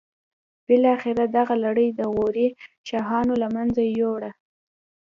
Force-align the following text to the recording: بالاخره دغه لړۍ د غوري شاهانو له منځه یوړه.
بالاخره 0.67 1.25
دغه 1.37 1.55
لړۍ 1.63 1.87
د 1.99 2.01
غوري 2.13 2.47
شاهانو 2.89 3.33
له 3.41 3.47
منځه 3.55 3.81
یوړه. 3.99 4.31